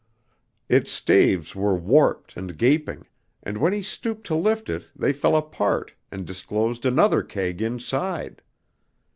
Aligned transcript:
Its 0.67 0.91
staves 0.91 1.55
were 1.55 1.75
warped 1.75 2.35
and 2.35 2.57
gaping, 2.57 3.05
and 3.43 3.59
when 3.59 3.71
he 3.71 3.83
stooped 3.83 4.25
to 4.25 4.33
lift 4.33 4.67
it 4.67 4.85
they 4.95 5.13
fell 5.13 5.35
apart 5.35 5.93
and 6.11 6.25
disclosed 6.25 6.87
another 6.87 7.21
keg 7.21 7.61
inside. 7.61 8.41